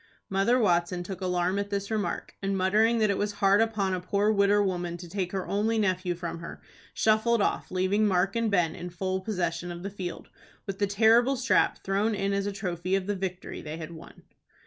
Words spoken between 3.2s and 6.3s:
hard upon a poor widder woman to take her only nephew